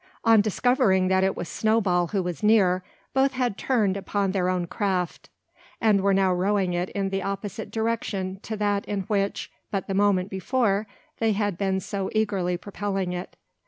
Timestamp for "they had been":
11.19-11.79